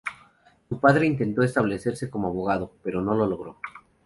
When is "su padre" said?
0.67-1.05